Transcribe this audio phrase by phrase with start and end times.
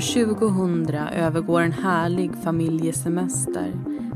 [0.00, 3.72] År 2000 övergår en härlig familjesemester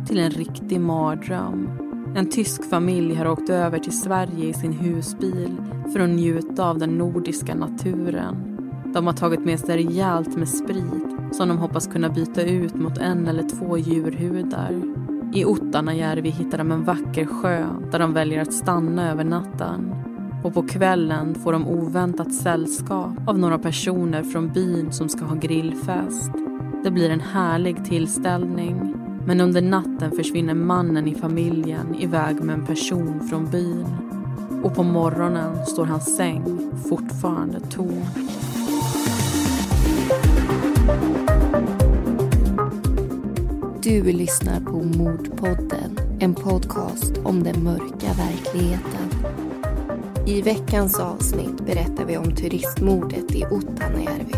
[0.07, 1.69] till en riktig mardröm.
[2.17, 5.57] En tysk familj har åkt över till Sverige i sin husbil
[5.93, 8.37] för att njuta av den nordiska naturen.
[8.95, 12.99] De har tagit med sig rejält med sprit som de hoppas kunna byta ut mot
[12.99, 14.83] en eller två djurhudar.
[15.35, 19.95] I Ottanajärvi hittar de en vacker sjö där de väljer att stanna över natten.
[20.45, 25.35] Och på kvällen får de oväntat sällskap av några personer från byn som ska ha
[25.35, 26.31] grillfest.
[26.85, 28.95] Det blir en härlig tillställning.
[29.27, 33.87] Men under natten försvinner mannen i familjen iväg med en person från byn.
[34.63, 38.05] Och på morgonen står hans säng fortfarande tom.
[43.83, 49.04] Du lyssnar på Mordpodden, en podcast om den mörka verkligheten.
[50.27, 54.35] I veckans avsnitt berättar vi om turistmordet i Ottanajärvi.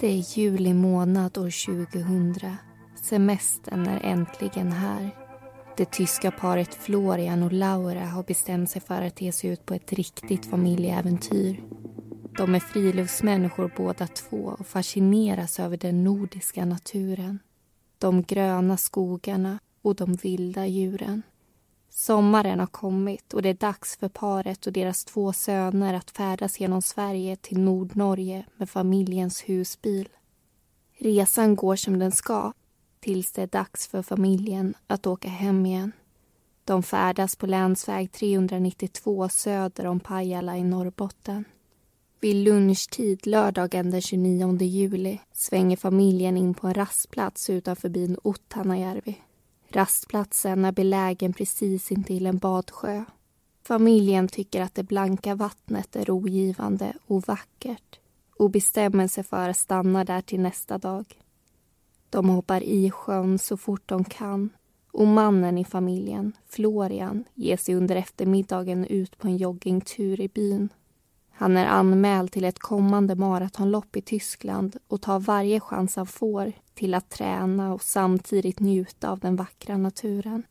[0.00, 2.56] Det är juli månad år 2000.
[3.02, 5.10] Semestern är äntligen här.
[5.76, 9.74] Det tyska paret Florian och Laura har bestämt sig för att ge sig ut på
[9.74, 11.60] ett riktigt familjeäventyr.
[12.36, 17.38] De är friluftsmänniskor båda två och fascineras över den nordiska naturen.
[17.98, 21.22] De gröna skogarna och de vilda djuren.
[21.90, 26.60] Sommaren har kommit och det är dags för paret och deras två söner att färdas
[26.60, 30.08] genom Sverige till Nordnorge med familjens husbil.
[30.98, 32.52] Resan går som den ska
[33.00, 35.92] tills det är dags för familjen att åka hem igen.
[36.64, 41.44] De färdas på länsväg 392 söder om Pajala i Norrbotten.
[42.24, 49.18] Vid lunchtid lördagen den 29 juli svänger familjen in på en rastplats utanför byn Ottanajärvi.
[49.68, 53.04] Rastplatsen är belägen precis intill en badsjö.
[53.66, 58.00] Familjen tycker att det blanka vattnet är rogivande och vackert
[58.38, 61.20] och bestämmer sig för att stanna där till nästa dag.
[62.10, 64.50] De hoppar i sjön så fort de kan
[64.92, 70.68] och mannen i familjen, Florian, ger sig under eftermiddagen ut på en joggingtur i byn.
[71.36, 76.52] Han är anmäld till ett kommande maratonlopp i Tyskland och tar varje chans han får
[76.74, 80.42] till att träna och samtidigt njuta av den vackra naturen.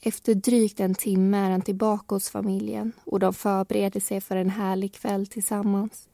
[0.00, 4.50] Efter drygt en timme är han tillbaka hos familjen och de förbereder sig för en
[4.50, 6.08] härlig kväll tillsammans.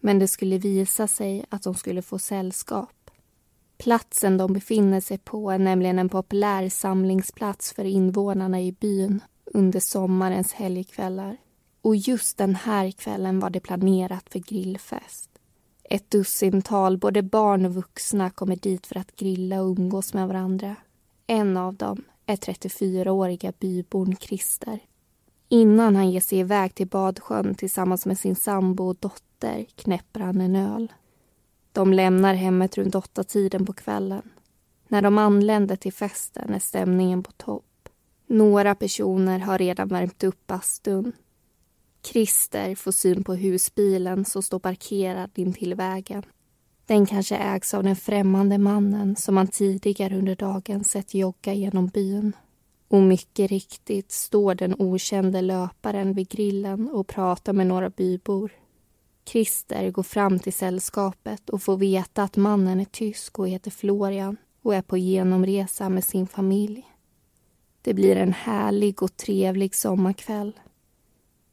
[0.00, 3.10] Men det skulle visa sig att de skulle få sällskap.
[3.78, 9.80] Platsen de befinner sig på är nämligen en populär samlingsplats för invånarna i byn under
[9.80, 11.36] sommarens helgkvällar.
[11.86, 15.30] Och just den här kvällen var det planerat för grillfest.
[15.84, 20.76] Ett dussintal, både barn och vuxna, kommer dit för att grilla och umgås med varandra.
[21.26, 24.78] En av dem är 34-åriga byborn Christer.
[25.48, 30.40] Innan han ger sig iväg till badsjön tillsammans med sin sambo och dotter knäpper han
[30.40, 30.92] en öl.
[31.72, 34.30] De lämnar hemmet runt åtta tiden på kvällen.
[34.88, 37.88] När de anländer till festen är stämningen på topp.
[38.26, 41.12] Några personer har redan värmt upp bastun.
[42.06, 46.22] Christer får syn på husbilen som står parkerad intill vägen.
[46.86, 51.86] Den kanske ägs av den främmande mannen som han tidigare under dagen sett jogga genom
[51.86, 52.32] byn.
[52.88, 58.52] Och mycket riktigt står den okände löparen vid grillen och pratar med några bybor.
[59.28, 64.36] Christer går fram till sällskapet och får veta att mannen är tysk och heter Florian
[64.62, 66.86] och är på genomresa med sin familj.
[67.82, 70.52] Det blir en härlig och trevlig sommarkväll.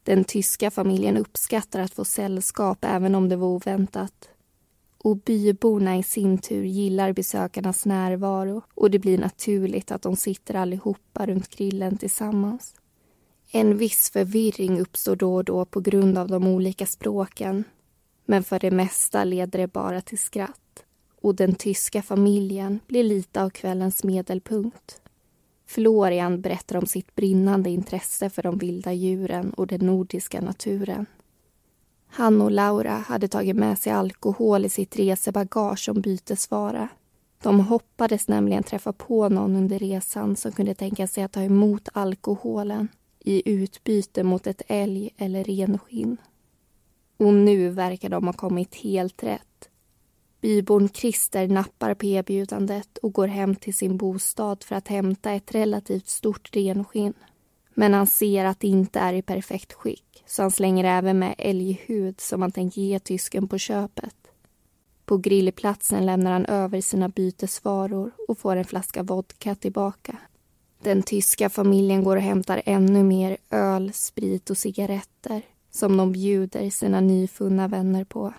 [0.03, 4.30] Den tyska familjen uppskattar att få sällskap även om det var oväntat.
[4.97, 10.56] Och byborna i sin tur gillar besökarnas närvaro och det blir naturligt att de sitter
[10.56, 12.75] allihopa runt grillen tillsammans.
[13.52, 17.64] En viss förvirring uppstår då och då på grund av de olika språken.
[18.26, 20.84] Men för det mesta leder det bara till skratt.
[21.22, 25.02] Och den tyska familjen blir lite av kvällens medelpunkt.
[25.73, 31.05] Florian berättar om sitt brinnande intresse för de vilda djuren och den nordiska naturen.
[32.08, 36.90] Han och Laura hade tagit med sig alkohol i sitt resebagage som bytesvara.
[37.43, 41.90] De hoppades nämligen träffa på någon under resan som kunde tänka sig att ta emot
[41.93, 42.87] alkoholen
[43.19, 46.17] i utbyte mot ett älg eller renskinn.
[47.17, 49.69] Och nu verkar de ha kommit helt rätt.
[50.43, 55.55] Byborn Christer nappar på erbjudandet och går hem till sin bostad för att hämta ett
[55.55, 57.13] relativt stort renskinn.
[57.73, 61.35] Men han ser att det inte är i perfekt skick så han slänger även med
[61.37, 64.16] älghud som han tänker ge tysken på köpet.
[65.05, 70.17] På grillplatsen lämnar han över sina bytesvaror och får en flaska vodka tillbaka.
[70.81, 75.41] Den tyska familjen går och hämtar ännu mer öl, sprit och cigaretter
[75.72, 78.34] som de bjuder sina nyfunna vänner på.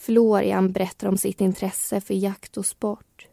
[0.00, 3.28] Florian berättar om sitt intresse för jakt och sport.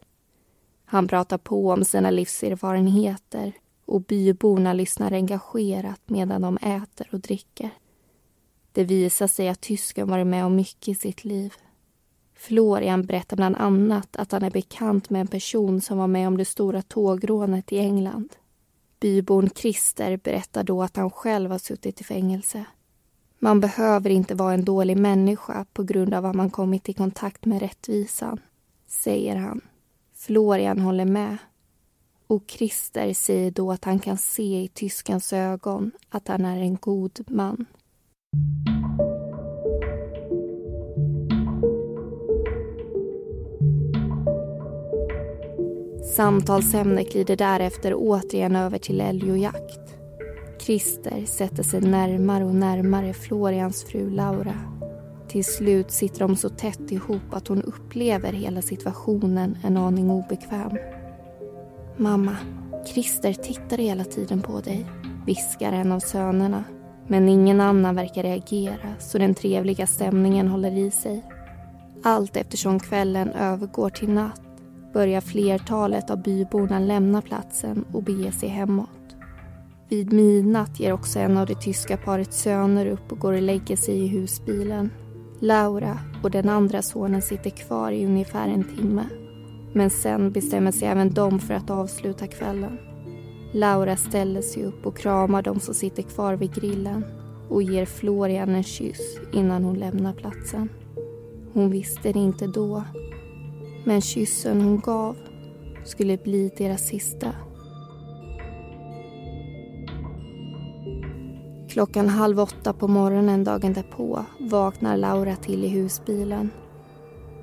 [0.84, 3.52] Han pratar på om sina livserfarenheter
[3.84, 7.70] och byborna lyssnar engagerat medan de äter och dricker.
[8.72, 11.54] Det visar sig att tysken varit med om mycket i sitt liv.
[12.34, 16.36] Florian berättar bland annat att han är bekant med en person som var med om
[16.36, 18.36] det stora tågrånet i England.
[19.00, 22.64] Byborn Christer berättar då att han själv har suttit i fängelse.
[23.38, 27.44] Man behöver inte vara en dålig människa på grund av att man kommit i kontakt
[27.44, 28.40] med rättvisan,
[28.86, 29.60] säger han.
[30.14, 31.36] Florian håller med.
[32.26, 36.76] Och Christer säger då att han kan se i tyskens ögon att han är en
[36.76, 37.66] god man.
[46.16, 49.87] Samtalsämnet glider därefter återigen över till älgjakt.
[50.68, 54.54] Christer sätter sig närmare och närmare Florians fru Laura.
[55.28, 60.78] Till slut sitter de så tätt ihop att hon upplever hela situationen en aning obekväm.
[61.96, 62.36] Mamma,
[62.86, 64.86] Christer tittar hela tiden på dig,
[65.26, 66.64] viskar en av sönerna.
[67.06, 71.24] Men ingen annan verkar reagera så den trevliga stämningen håller i sig.
[72.04, 74.42] Allt eftersom kvällen övergår till natt
[74.92, 78.97] börjar flertalet av byborna lämna platsen och bege sig hemåt.
[79.90, 83.76] Vid midnatt ger också en av det tyska parets söner upp och går och lägger
[83.76, 84.90] sig i husbilen.
[85.40, 89.04] Laura och den andra sonen sitter kvar i ungefär en timme.
[89.72, 92.78] Men sen bestämmer sig även de för att avsluta kvällen.
[93.52, 97.04] Laura ställer sig upp och kramar de som sitter kvar vid grillen
[97.48, 100.68] och ger Florian en kyss innan hon lämnar platsen.
[101.52, 102.84] Hon visste det inte då,
[103.84, 105.16] men kyssen hon gav
[105.84, 107.32] skulle bli deras sista.
[111.78, 116.50] Klockan halv åtta på morgonen dagen därpå vaknar Laura till i husbilen.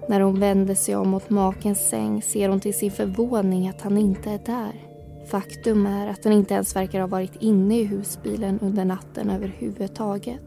[0.09, 3.97] När hon vänder sig om mot makens säng ser hon till sin förvåning att han
[3.97, 4.87] inte är där.
[5.27, 10.39] Faktum är att han inte ens verkar ha varit inne i husbilen under natten överhuvudtaget.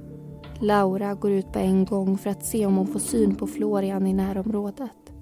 [0.60, 4.06] Laura går ut på en gång för att se om hon får syn på Florian
[4.06, 5.12] i närområdet.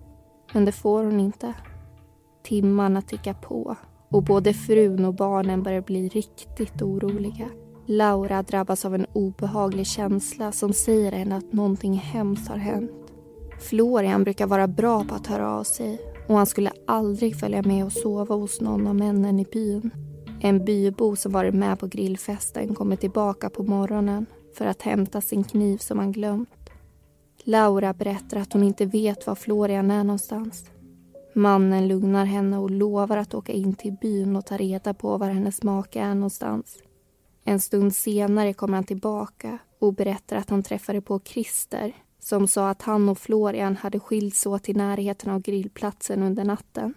[0.52, 1.54] Men det får hon inte.
[2.42, 3.76] Timmarna tickar på
[4.08, 7.48] och både frun och barnen börjar bli riktigt oroliga.
[7.88, 12.92] Laura drabbas av en obehaglig känsla som säger henne att någonting hemskt har hänt.
[13.60, 17.84] Florian brukar vara bra på att höra av sig och han skulle aldrig följa med
[17.84, 19.90] och sova hos någon av männen i byn.
[20.40, 24.26] En bybo som varit med på grillfesten kommer tillbaka på morgonen
[24.58, 26.70] för att hämta sin kniv som han glömt.
[27.44, 30.64] Laura berättar att hon inte vet var Florian är någonstans.
[31.34, 35.28] Mannen lugnar henne och lovar att åka in till byn och ta reda på var
[35.28, 36.78] hennes make är någonstans.
[37.48, 42.70] En stund senare kommer han tillbaka och berättar att han träffade på Christer som sa
[42.70, 46.94] att han och Florian hade skilts åt i närheten av grillplatsen under natten.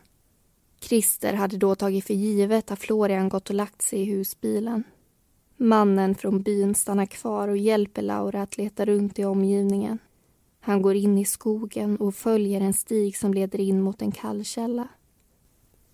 [0.81, 4.83] Christer hade då tagit för givet att Florian gått och lagt sig i husbilen.
[5.57, 9.99] Mannen från byn stannar kvar och hjälper Laura att leta runt i omgivningen.
[10.59, 14.87] Han går in i skogen och följer en stig som leder in mot en kallkälla.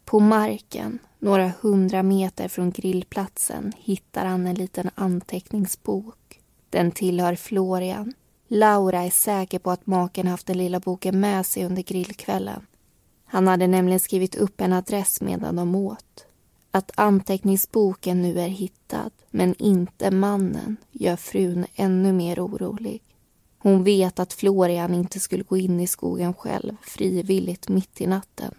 [0.06, 6.42] På marken, några hundra meter från grillplatsen, hittar han en liten anteckningsbok.
[6.70, 8.14] Den tillhör Florian.
[8.48, 12.66] Laura är säker på att maken haft den lilla boken med sig under grillkvällen.
[13.26, 16.26] Han hade nämligen skrivit upp en adress medan de åt.
[16.72, 23.04] Att anteckningsboken nu är hittad, men inte mannen, gör frun ännu mer orolig.
[23.58, 28.56] Hon vet att Florian inte skulle gå in i skogen själv frivilligt mitt i natten.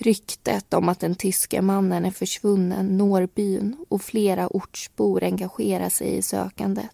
[0.00, 6.16] Ryktet om att den tyske mannen är försvunnen når byn och flera ortsbor engagerar sig
[6.16, 6.90] i sökandet.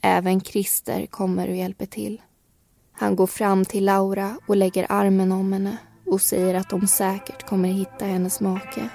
[0.00, 2.22] Även Christer kommer och hjälper till.
[2.92, 7.46] Han går fram till Laura och lägger armen om henne och säger att de säkert
[7.46, 8.88] kommer hitta hennes make.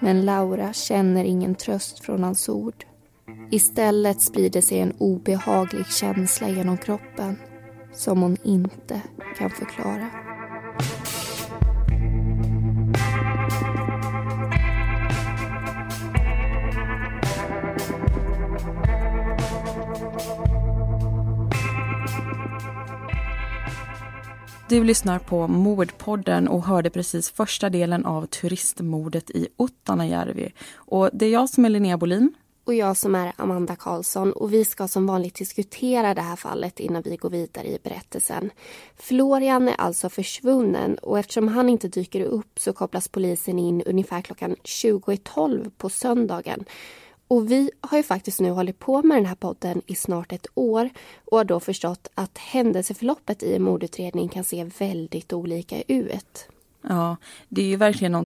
[0.00, 2.84] Men Laura känner ingen tröst från hans ord.
[3.50, 7.36] Istället sprider sig en obehaglig känsla genom kroppen
[7.94, 9.02] som hon inte
[9.38, 10.25] kan förklara.
[24.68, 30.52] Du lyssnar på Mordpodden och hörde precis första delen av turistmordet i Ottanajärvi.
[30.74, 32.34] Och det är jag som är Linnea Bolin.
[32.64, 36.80] och jag som är Amanda Karlsson och vi ska som vanligt diskutera det här fallet
[36.80, 38.50] innan vi går vidare i berättelsen.
[38.96, 44.22] Florian är alltså försvunnen och eftersom han inte dyker upp så kopplas polisen in ungefär
[44.22, 46.64] klockan 20.12 på söndagen.
[47.28, 50.46] Och vi har ju faktiskt nu hållit på med den här podden i snart ett
[50.54, 50.90] år
[51.24, 56.48] och har då förstått att händelseförloppet i en mordutredning kan se väldigt olika ut.
[56.82, 57.16] Ja,
[57.48, 58.25] det är ju verkligen något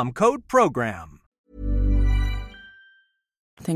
[0.09, 1.19] code PROGRAM.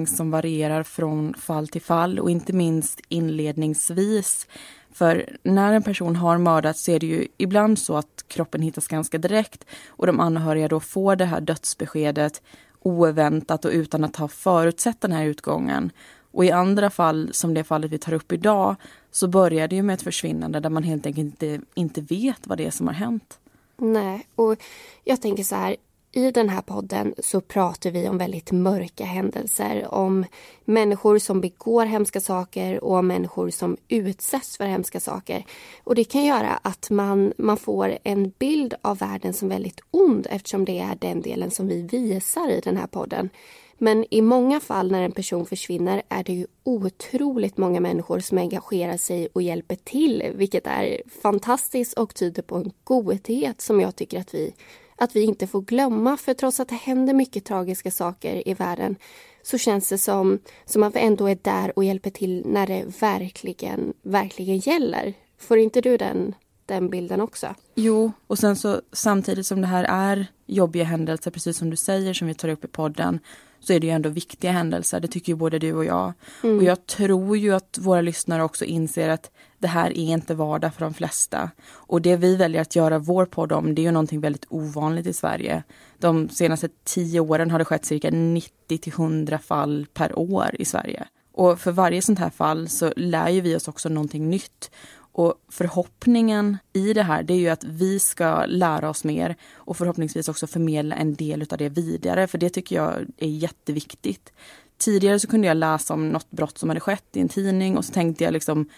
[0.07, 4.47] som varierar från fall till fall och inte minst inledningsvis.
[4.91, 8.87] För när en person har mördats så är det ju ibland så att kroppen hittas
[8.87, 12.41] ganska direkt och de anhöriga då får det här dödsbeskedet
[12.81, 15.91] oväntat och utan att ha förutsett den här utgången.
[16.31, 18.75] Och i andra fall, som det fallet vi tar upp idag,
[19.11, 22.57] så börjar det ju med ett försvinnande där man helt enkelt inte, inte vet vad
[22.57, 23.39] det är som har hänt.
[23.77, 24.55] Nej, och
[25.03, 25.75] jag tänker så här,
[26.15, 29.87] i den här podden så pratar vi om väldigt mörka händelser.
[29.93, 30.25] Om
[30.65, 35.45] människor som begår hemska saker och om människor som utsätts för hemska saker.
[35.83, 40.27] Och det kan göra att man, man får en bild av världen som väldigt ond
[40.29, 43.29] eftersom det är den delen som vi visar i den här podden.
[43.77, 48.37] Men i många fall när en person försvinner är det ju otroligt många människor som
[48.37, 53.95] engagerar sig och hjälper till vilket är fantastiskt och tyder på en godhet som jag
[53.95, 54.53] tycker att vi
[54.95, 56.17] att vi inte får glömma.
[56.17, 58.95] För trots att det händer mycket tragiska saker i världen
[59.43, 62.85] så känns det som, som att vi ändå är där och hjälper till när det
[62.99, 65.13] verkligen, verkligen gäller.
[65.37, 66.35] Får inte du den,
[66.65, 67.55] den bilden också?
[67.75, 72.13] Jo, och sen så samtidigt som det här är jobbiga händelser, precis som du säger,
[72.13, 73.19] som vi tar upp i podden,
[73.59, 74.99] så är det ju ändå viktiga händelser.
[74.99, 76.13] Det tycker ju både du och jag.
[76.43, 76.57] Mm.
[76.57, 80.73] Och jag tror ju att våra lyssnare också inser att det här är inte vardag
[80.73, 81.51] för de flesta.
[81.67, 85.07] Och det vi väljer att göra vår podd om, det är ju någonting väldigt ovanligt
[85.07, 85.63] i Sverige.
[85.97, 90.65] De senaste tio åren har det skett cirka 90 till 100 fall per år i
[90.65, 91.07] Sverige.
[91.33, 94.71] Och för varje sånt här fall så lär ju vi oss också någonting nytt.
[95.17, 99.77] Och förhoppningen i det här det är ju att vi ska lära oss mer och
[99.77, 104.33] förhoppningsvis också förmedla en del av det vidare för det tycker jag är jätteviktigt.
[104.77, 107.85] Tidigare så kunde jag läsa om något brott som hade skett i en tidning och
[107.85, 108.69] så tänkte jag liksom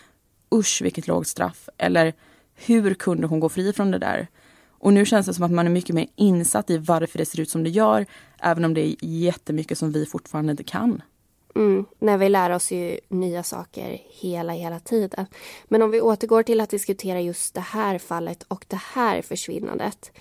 [0.55, 2.13] usch vilket lågt straff eller
[2.55, 4.27] hur kunde hon gå fri från det där?
[4.69, 7.39] Och nu känns det som att man är mycket mer insatt i varför det ser
[7.39, 8.05] ut som det gör
[8.39, 11.01] även om det är jättemycket som vi fortfarande inte kan.
[11.57, 15.25] Mm, när vi lär oss ju nya saker hela, hela tiden.
[15.65, 20.11] Men om vi återgår till att diskutera just det här fallet och det här försvinnandet.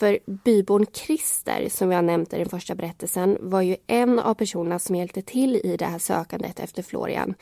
[0.00, 4.34] För bybon Christer, som vi har nämnt i den första berättelsen, var ju en av
[4.34, 7.34] personerna som hjälpte till i det här sökandet efter Florian.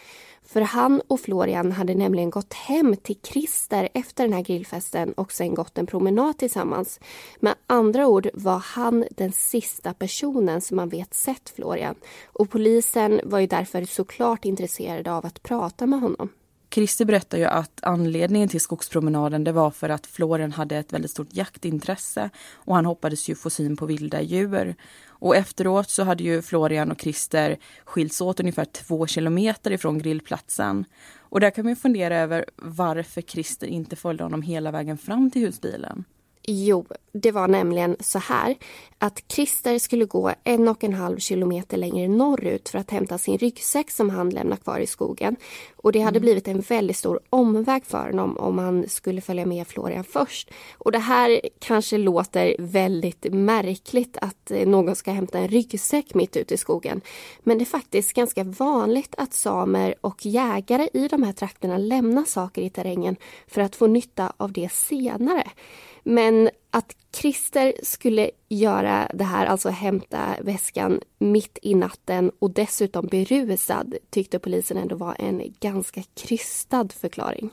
[0.42, 5.32] För han och Florian hade nämligen gått hem till Christer efter den här grillfesten och
[5.32, 7.00] sen gått en promenad tillsammans.
[7.40, 11.94] Med andra ord var han den sista personen som man vet sett Florian.
[12.26, 16.28] Och polisen var ju därför såklart intresserade av att prata med honom.
[16.70, 21.10] Christer berättar ju att anledningen till skogspromenaden det var för att Florian hade ett väldigt
[21.10, 24.74] stort jaktintresse och han hoppades ju få syn på vilda djur.
[25.08, 30.84] Och efteråt så hade ju Florian och Christer skilts åt ungefär två kilometer ifrån grillplatsen.
[31.18, 35.42] Och där kan man fundera över varför Christer inte följde honom hela vägen fram till
[35.42, 36.04] husbilen.
[36.50, 38.56] Jo, det var nämligen så här
[38.98, 43.38] att Christer skulle gå en och en halv kilometer längre norrut för att hämta sin
[43.38, 45.36] ryggsäck som han lämnat kvar i skogen.
[45.76, 46.22] Och det hade mm.
[46.22, 50.50] blivit en väldigt stor omväg för honom om han skulle följa med Florian först.
[50.78, 56.36] Och det här kanske låter väldigt märkligt att eh, någon ska hämta en ryggsäck mitt
[56.36, 57.00] ute i skogen.
[57.42, 62.24] Men det är faktiskt ganska vanligt att samer och jägare i de här trakterna lämnar
[62.24, 65.44] saker i terrängen för att få nytta av det senare.
[66.08, 73.06] Men att Christer skulle göra det här, alltså hämta väskan mitt i natten och dessutom
[73.06, 77.50] berusad tyckte polisen ändå var en ganska krystad förklaring.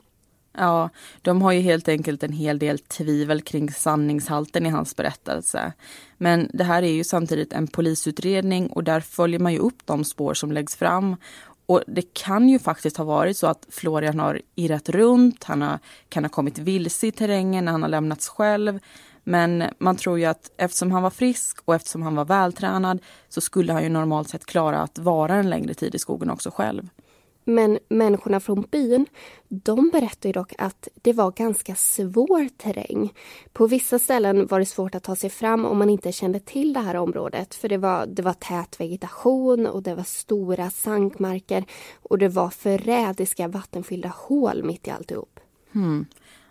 [0.57, 0.89] Ja,
[1.21, 5.74] de har ju helt enkelt en hel del tvivel kring sanningshalten i hans berättelse.
[6.17, 10.03] Men det här är ju samtidigt en polisutredning och där följer man ju upp de
[10.03, 11.15] spår som läggs fram
[11.65, 15.79] och det kan ju faktiskt ha varit så att Florian har irrat runt, han har,
[16.10, 18.79] kan ha kommit vilse i terrängen när han har lämnats själv.
[19.24, 23.41] Men man tror ju att eftersom han var frisk och eftersom han var vältränad så
[23.41, 26.89] skulle han ju normalt sett klara att vara en längre tid i skogen också själv.
[27.47, 29.05] Men människorna från byn,
[29.47, 33.13] de berättar dock att det var ganska svår terräng.
[33.53, 36.73] På vissa ställen var det svårt att ta sig fram om man inte kände till
[36.73, 37.55] det här området.
[37.55, 41.65] För det var, det var tät vegetation och det var stora sankmarker
[42.01, 45.39] och det var förrädiska vattenfyllda hål mitt i alltihop.
[45.71, 46.05] Hmm.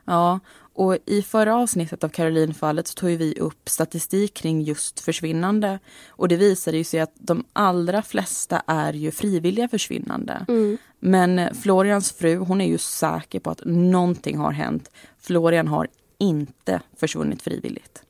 [0.04, 0.40] Ja,
[0.74, 5.78] och i förra avsnittet av Caroline-fallet så tog vi upp statistik kring just försvinnande.
[6.08, 10.44] Och det visade ju sig att de allra flesta är ju frivilliga försvinnande.
[10.48, 10.78] Mm.
[11.00, 14.90] Men Florians fru, hon är ju säker på att någonting har hänt.
[15.18, 15.88] Florian har
[16.18, 18.02] inte försvunnit frivilligt.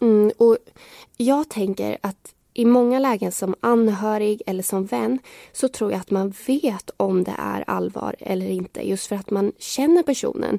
[0.00, 0.56] Mm, och
[1.16, 5.18] jag tänker att i många lägen som anhörig eller som vän
[5.52, 9.30] så tror jag att man vet om det är allvar eller inte just för att
[9.30, 10.58] man känner personen.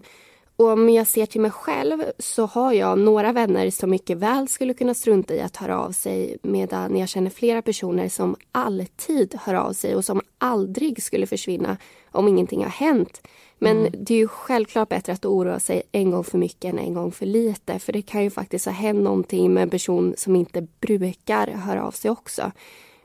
[0.59, 4.47] Och om jag ser till mig själv så har jag några vänner som mycket väl
[4.47, 9.35] skulle kunna strunta i att höra av sig medan jag känner flera personer som alltid
[9.41, 11.77] hör av sig och som aldrig skulle försvinna
[12.11, 13.21] om ingenting har hänt.
[13.57, 13.93] Men mm.
[13.97, 17.11] det är ju självklart bättre att oroa sig en gång för mycket än en gång
[17.11, 17.79] för lite.
[17.79, 21.83] För det kan ju faktiskt ha hänt någonting med en person som inte brukar höra
[21.83, 22.51] av sig också.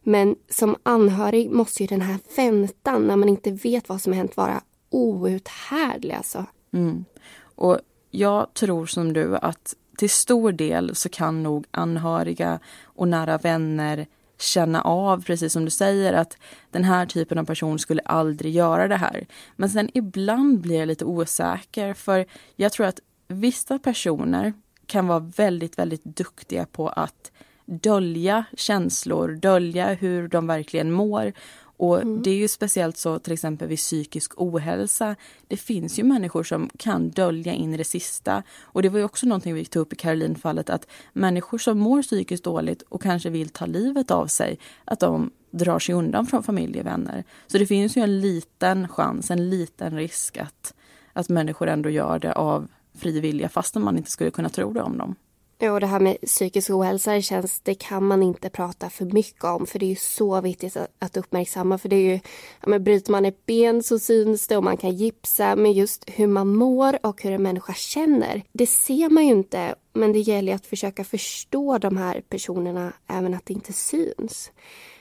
[0.03, 4.37] Men som anhörig måste ju den här väntan när man inte vet vad som hänt
[4.37, 6.47] vara outhärdlig alltså.
[6.73, 7.05] Mm.
[7.55, 7.79] Och
[8.11, 14.07] jag tror som du att till stor del så kan nog anhöriga och nära vänner
[14.39, 16.37] känna av, precis som du säger, att
[16.71, 19.27] den här typen av person skulle aldrig göra det här.
[19.57, 24.53] Men sen ibland blir jag lite osäker för jag tror att vissa personer
[24.87, 27.33] kan vara väldigt, väldigt duktiga på att
[27.67, 31.33] dölja känslor, dölja hur de verkligen mår
[31.77, 32.23] och mm.
[32.23, 35.17] Det är ju speciellt så till exempel vid psykisk ohälsa.
[35.49, 38.43] Det finns ju människor som kan dölja in det sista.
[38.63, 42.03] Och det var ju också någonting vi tog upp i Caroline-fallet att människor som mår
[42.03, 46.43] psykiskt dåligt och kanske vill ta livet av sig, att de drar sig undan från
[46.43, 47.25] familj och vänner.
[47.47, 50.75] Så det finns ju en liten chans, en liten risk att,
[51.13, 54.83] att människor ändå gör det av fri vilja fastän man inte skulle kunna tro det
[54.83, 55.15] om dem.
[55.71, 59.45] Och det här med psykisk ohälsa det känns, det kan man inte prata för mycket
[59.45, 62.21] om för det är så viktigt att, att uppmärksamma för det är ju,
[62.61, 66.05] ja, men bryter man ett ben så syns det och man kan gipsa men just
[66.07, 70.19] hur man mår och hur en människa känner det ser man ju inte men det
[70.19, 74.53] gäller att försöka förstå de här personerna även att det inte syns.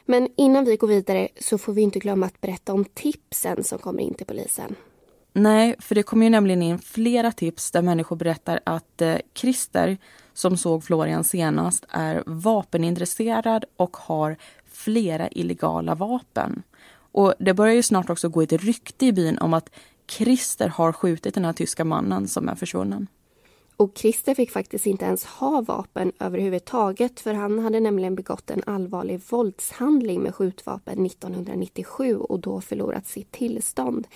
[0.05, 3.79] Men innan vi går vidare så får vi inte glömma att berätta om tipsen som
[3.79, 4.75] kommer in till polisen.
[5.33, 9.97] Nej, för det kommer ju nämligen in flera tips där människor berättar att eh, Christer
[10.33, 14.37] som såg Florian senast är vapenintresserad och har
[14.71, 16.63] flera illegala vapen.
[17.11, 19.69] Och det börjar ju snart också gå ett rykte i byn om att
[20.07, 23.07] Christer har skjutit den här tyska mannen som är försvunnen.
[23.77, 28.63] Och Christer fick faktiskt inte ens ha vapen överhuvudtaget för han hade nämligen begått en
[28.65, 34.07] allvarlig våldshandling med skjutvapen 1997 och då förlorat sitt tillstånd.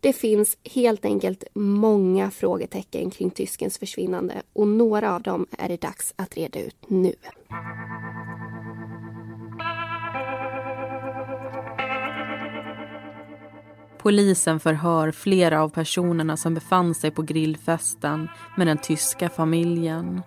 [0.00, 5.80] Det finns helt enkelt många frågetecken kring tyskens försvinnande och några av dem är det
[5.80, 7.12] dags att reda ut nu.
[13.98, 20.22] Polisen förhör flera av personerna som befann sig på grillfesten med den tyska familjen.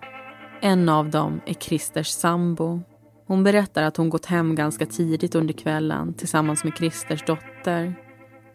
[0.62, 2.80] En av dem är Christers sambo.
[3.26, 8.09] Hon berättar att hon gått hem ganska tidigt under kvällen tillsammans med Christers dotter.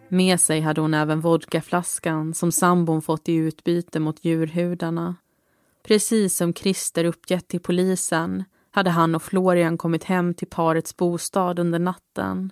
[0.08, 5.16] Med sig hade hon även vodkaflaskan som sambon fått i utbyte mot djurhudarna.
[5.84, 11.60] Precis som Christer uppgett till polisen hade han och Florian kommit hem till parets bostad
[11.60, 12.52] under natten.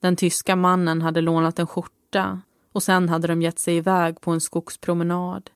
[0.00, 2.40] Den tyska mannen hade lånat en skjorta
[2.72, 5.50] och sen hade de gett sig iväg på en skogspromenad.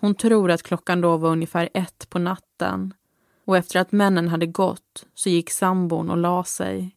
[0.00, 2.94] Hon tror att klockan då var ungefär ett på natten
[3.44, 6.96] och efter att männen hade gått så gick sambon och la sig.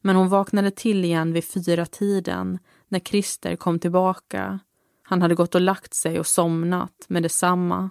[0.00, 4.58] Men hon vaknade till igen vid fyra tiden när Christer kom tillbaka.
[5.02, 7.90] Han hade gått och lagt sig och somnat med detsamma.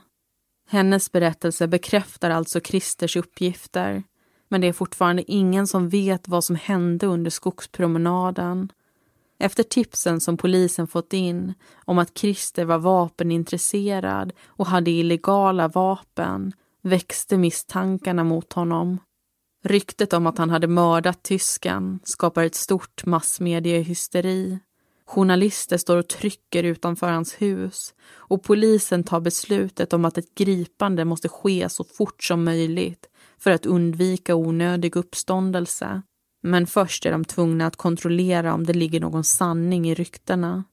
[0.69, 4.03] Hennes berättelse bekräftar alltså Christers uppgifter
[4.53, 8.71] men det är fortfarande ingen som vet vad som hände under skogspromenaden.
[9.39, 11.53] Efter tipsen som polisen fått in
[11.85, 18.99] om att Christer var vapenintresserad och hade illegala vapen växte misstankarna mot honom.
[19.63, 24.59] Ryktet om att han hade mördat tysken skapar ett stort massmediehysteri.
[25.13, 31.05] Journalister står och trycker utanför hans hus och polisen tar beslutet om att ett gripande
[31.05, 33.05] måste ske så fort som möjligt
[33.39, 36.01] för att undvika onödig uppståndelse.
[36.43, 40.63] Men först är de tvungna att kontrollera om det ligger någon sanning i ryktena.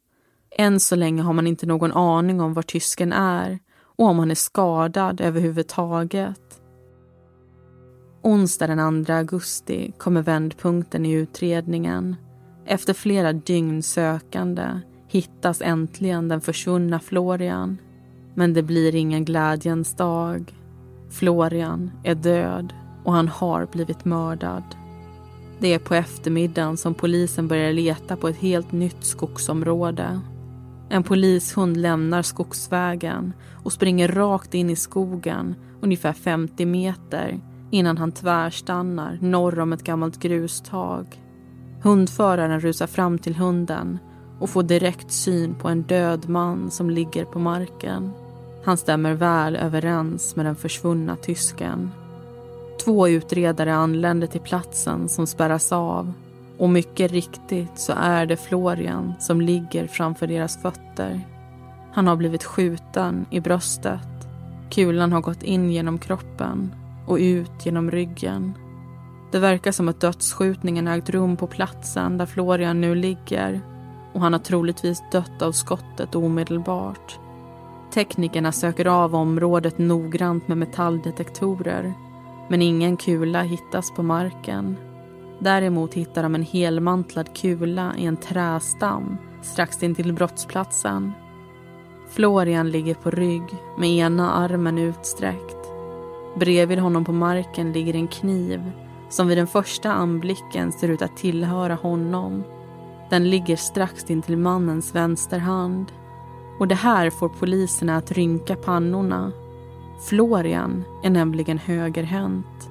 [0.56, 4.30] Än så länge har man inte någon aning om var tysken är och om han
[4.30, 6.60] är skadad överhuvudtaget.
[8.22, 12.16] Onsdag den 2 augusti kommer vändpunkten i utredningen.
[12.70, 17.78] Efter flera dygn sökande hittas äntligen den försvunna Florian.
[18.34, 20.54] Men det blir ingen glädjens dag.
[21.10, 22.72] Florian är död
[23.04, 24.62] och han har blivit mördad.
[25.58, 30.20] Det är på eftermiddagen som polisen börjar leta på ett helt nytt skogsområde.
[30.88, 33.32] En polishund lämnar skogsvägen
[33.64, 39.84] och springer rakt in i skogen ungefär 50 meter innan han tvärstannar norr om ett
[39.84, 41.06] gammalt grustag.
[41.82, 43.98] Hundföraren rusar fram till hunden
[44.38, 48.12] och får direkt syn på en död man som ligger på marken.
[48.64, 51.90] Han stämmer väl överens med den försvunna tysken.
[52.84, 56.12] Två utredare anländer till platsen som spärras av
[56.58, 61.20] och mycket riktigt så är det Florian som ligger framför deras fötter.
[61.92, 64.08] Han har blivit skjuten i bröstet.
[64.70, 66.74] Kulan har gått in genom kroppen
[67.06, 68.54] och ut genom ryggen.
[69.30, 73.60] Det verkar som att dödsskjutningen ägt rum på platsen där Florian nu ligger
[74.12, 77.18] och han har troligtvis dött av skottet omedelbart.
[77.94, 81.94] Teknikerna söker av området noggrant med metalldetektorer
[82.48, 84.76] men ingen kula hittas på marken.
[85.38, 91.12] Däremot hittar de en helmantlad kula i en trästam strax intill brottsplatsen.
[92.10, 95.56] Florian ligger på rygg med ena armen utsträckt.
[96.36, 98.72] Bredvid honom på marken ligger en kniv
[99.10, 102.44] som vid den första anblicken ser ut att tillhöra honom.
[103.10, 105.92] Den ligger strax intill mannens vänsterhand.
[106.58, 109.32] Och det här får poliserna att rynka pannorna.
[110.08, 112.70] Florian är nämligen högerhänt.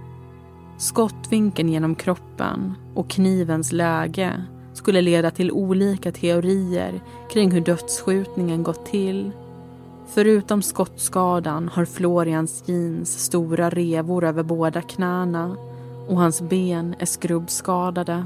[0.77, 8.85] Skottvinkeln genom kroppen och knivens läge skulle leda till olika teorier kring hur dödsskjutningen gått
[8.85, 9.31] till.
[10.07, 15.55] Förutom skottskadan har Florians jeans stora revor över båda knäna
[16.09, 18.25] och hans ben är skrubbskadade.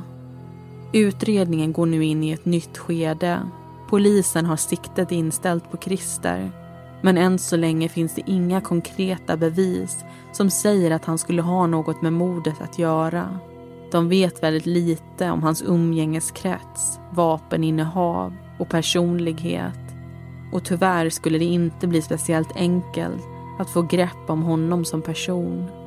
[0.93, 3.39] Utredningen går nu in i ett nytt skede.
[3.89, 6.51] Polisen har siktet inställt på Christer
[7.03, 11.67] men än så länge finns det inga konkreta bevis som säger att han skulle ha
[11.67, 13.39] något med mordet att göra.
[13.91, 19.79] De vet väldigt lite om hans umgängeskrets, vapeninnehav och personlighet.
[20.53, 23.23] Och tyvärr skulle det inte bli speciellt enkelt
[23.59, 25.82] att få grepp om honom som person.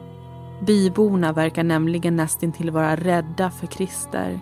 [0.60, 4.40] Byborna verkar nämligen nästintill vara rädda för Christer.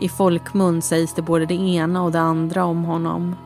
[0.00, 3.36] I folkmun sägs det både det ena och det andra om honom.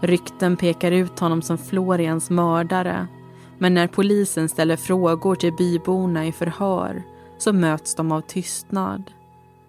[0.00, 3.06] Rykten pekar ut honom som Florians mördare
[3.58, 7.02] men när polisen ställer frågor till byborna i förhör
[7.38, 9.10] så möts de av tystnad.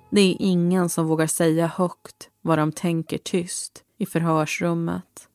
[0.09, 5.29] Det är ingen som vågar säga högt vad de tänker tyst i förhörsrummet.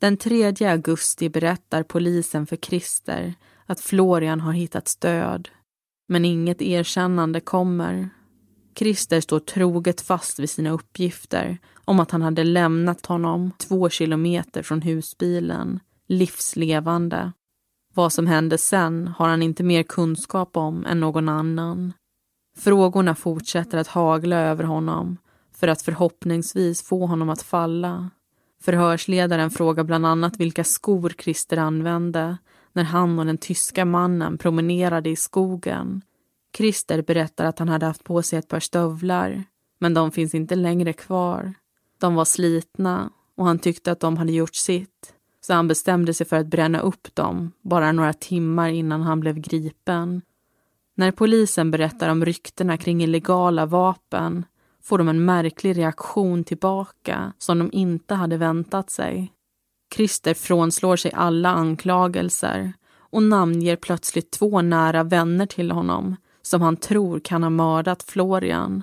[0.00, 3.34] Den 3 augusti berättar polisen för Christer
[3.66, 5.48] att Florian har hittats död.
[6.08, 8.10] Men inget erkännande kommer.
[8.78, 14.62] Christer står troget fast vid sina uppgifter om att han hade lämnat honom två kilometer
[14.62, 17.32] från husbilen, livslevande.
[17.94, 21.92] Vad som hände sen har han inte mer kunskap om än någon annan.
[22.58, 25.16] Frågorna fortsätter att hagla över honom
[25.54, 28.10] för att förhoppningsvis få honom att falla.
[28.62, 32.36] Förhörsledaren frågar bland annat vilka skor Christer använde
[32.78, 36.02] när han och den tyska mannen promenerade i skogen.
[36.56, 39.44] Christer berättar att han hade haft på sig ett par stövlar,
[39.78, 41.54] men de finns inte längre kvar.
[42.00, 46.26] De var slitna och han tyckte att de hade gjort sitt så han bestämde sig
[46.26, 50.22] för att bränna upp dem bara några timmar innan han blev gripen.
[50.94, 54.44] När polisen berättar om ryktena kring illegala vapen
[54.82, 59.32] får de en märklig reaktion tillbaka som de inte hade väntat sig.
[59.94, 62.72] Christer frånslår sig alla anklagelser
[63.10, 68.82] och namnger plötsligt två nära vänner till honom som han tror kan ha mördat Florian.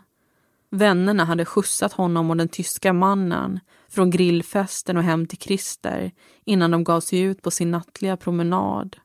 [0.70, 6.12] Vännerna hade skjutsat honom och den tyska mannen från grillfesten och hem till Christer
[6.46, 8.98] innan de gav sig ut på sin nattliga promenad.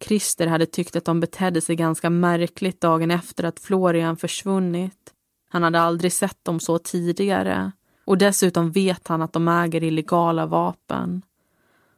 [0.00, 5.14] Christer hade tyckt att de betedde sig ganska märkligt dagen efter att Florian försvunnit.
[5.48, 7.72] Han hade aldrig sett dem så tidigare
[8.04, 11.22] och dessutom vet han att de äger illegala vapen.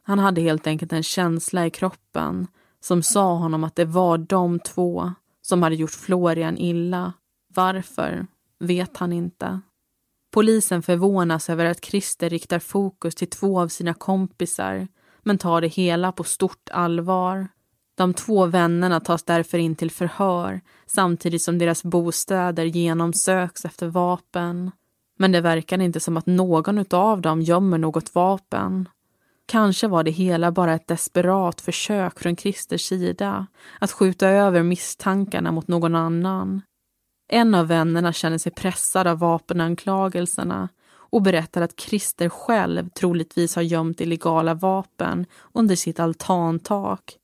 [0.03, 2.47] Han hade helt enkelt en känsla i kroppen
[2.79, 7.13] som sa honom att det var de två som hade gjort Florian illa.
[7.55, 8.27] Varför
[8.59, 9.59] vet han inte.
[10.31, 14.87] Polisen förvånas över att Christer riktar fokus till två av sina kompisar
[15.23, 17.47] men tar det hela på stort allvar.
[17.95, 24.71] De två vännerna tas därför in till förhör samtidigt som deras bostäder genomsöks efter vapen.
[25.19, 28.89] Men det verkar inte som att någon av dem gömmer något vapen.
[29.45, 33.47] Kanske var det hela bara ett desperat försök från Christers sida
[33.79, 36.61] att skjuta över misstankarna mot någon annan.
[37.31, 40.69] En av vännerna känner sig pressad av vapenanklagelserna
[41.13, 47.17] och berättar att Christer själv troligtvis har gömt illegala vapen under sitt altantak.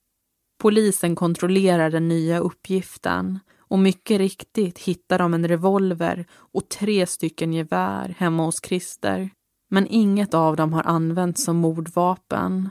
[0.61, 7.53] Polisen kontrollerar den nya uppgiften och mycket riktigt hittar de en revolver och tre stycken
[7.53, 9.29] gevär hemma hos Christer.
[9.69, 12.69] Men inget av dem har använts som mordvapen.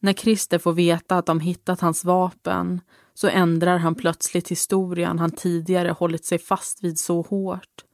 [0.00, 2.80] När Christer får veta att de hittat hans vapen
[3.14, 7.84] så ändrar han plötsligt historien han tidigare hållit sig fast vid så hårt.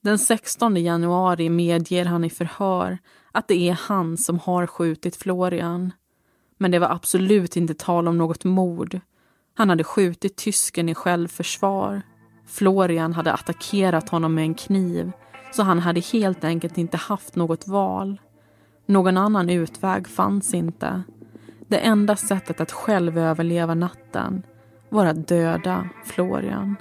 [0.00, 2.98] Den 16 januari medger han i förhör
[3.32, 5.92] att det är han som har skjutit Florian.
[6.58, 9.00] Men det var absolut inte tal om något mord.
[9.54, 12.02] Han hade skjutit tysken i självförsvar.
[12.46, 15.12] Florian hade attackerat honom med en kniv
[15.54, 18.20] så han hade helt enkelt inte haft något val.
[18.86, 21.02] Någon annan utväg fanns inte.
[21.68, 24.42] Det enda sättet att själv överleva natten
[24.88, 26.76] var att döda Florian.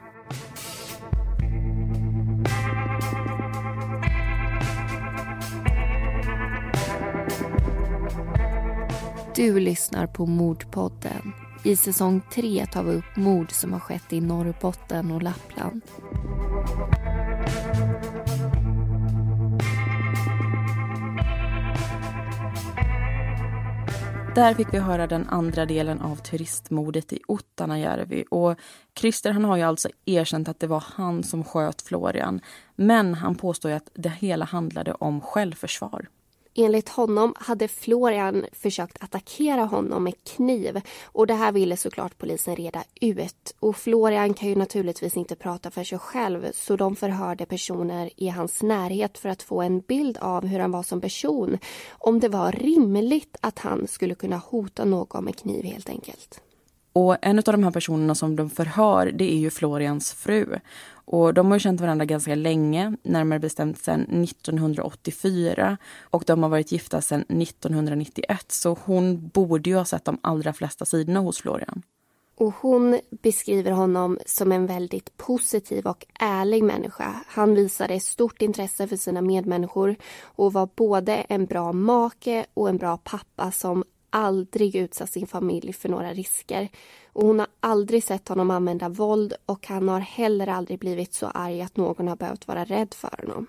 [9.36, 11.34] Du lyssnar på Mordpodden.
[11.64, 15.82] I säsong 3 tar vi upp mord som har skett i Norrbotten och Lappland.
[24.36, 28.26] Där fick vi höra den andra delen av turistmordet i Ottanajärvi.
[28.30, 28.60] Och
[29.00, 32.42] Christer han har ju alltså erkänt att det var han som sköt Florian.
[32.76, 36.08] Men han påstår att det hela handlade om självförsvar.
[36.56, 42.56] Enligt honom hade Florian försökt attackera honom med kniv och det här ville såklart polisen
[42.56, 43.56] reda ut.
[43.60, 48.28] Och Florian kan ju naturligtvis inte prata för sig själv så de förhörde personer i
[48.28, 51.58] hans närhet för att få en bild av hur han var som person.
[51.92, 56.42] Om det var rimligt att han skulle kunna hota någon med kniv helt enkelt.
[56.94, 60.60] Och en av de här personerna som de förhör det är ju Florians fru.
[61.06, 65.78] Och de har känt varandra ganska länge, närmare bestämt sedan 1984.
[66.02, 70.54] Och de har varit gifta sedan 1991, så hon borde ju ha sett de allra
[70.54, 71.84] flesta sidorna hos Florian.
[72.36, 77.24] Och hon beskriver honom som en väldigt positiv och ärlig människa.
[77.28, 82.78] Han visade stort intresse för sina medmänniskor och var både en bra make och en
[82.78, 83.84] bra pappa som
[84.14, 86.70] aldrig utsatt sin familj för några risker.
[87.14, 91.28] Och hon har aldrig sett honom använda våld och han har heller aldrig blivit så
[91.28, 93.48] arg att någon har behövt vara rädd för honom.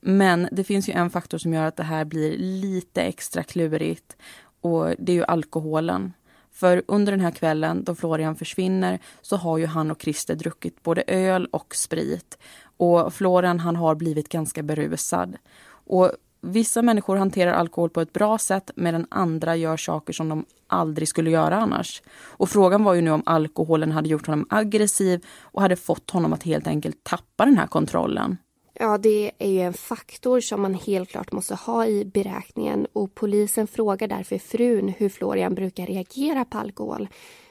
[0.00, 4.16] Men det finns ju en faktor som gör att det här blir lite extra klurigt
[4.60, 6.12] och det är ju alkoholen.
[6.52, 10.82] För under den här kvällen då Florian försvinner så har ju han och Christer druckit
[10.82, 12.38] både öl och sprit.
[12.76, 15.36] Och Florian han har blivit ganska berusad.
[15.68, 20.44] Och Vissa människor hanterar alkohol på ett bra sätt medan andra gör saker som de
[20.66, 22.02] aldrig skulle göra annars.
[22.20, 26.32] Och frågan var ju nu om alkoholen hade gjort honom aggressiv och hade fått honom
[26.32, 28.36] att helt enkelt tappa den här kontrollen.
[28.80, 33.14] Ja, det är ju en faktor som man helt klart måste ha i beräkningen och
[33.14, 37.08] polisen frågar därför frun hur Florian brukar reagera på alkohol.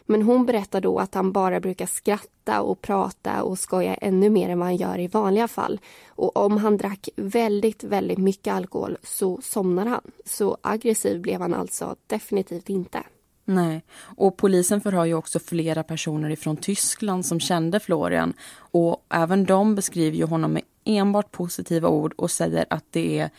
[0.09, 4.49] Men hon berättar då att han bara brukar skratta och prata och skoja ännu mer
[4.49, 5.79] än vad han gör i vanliga fall.
[6.07, 10.01] Och om han drack väldigt, väldigt mycket alkohol så somnar han.
[10.25, 13.03] Så aggressiv blev han alltså definitivt inte.
[13.45, 19.45] Nej, och polisen förhör ju också flera personer ifrån Tyskland som kände Florian och även
[19.45, 23.29] de beskriver ju honom med enbart positiva ord och säger att det är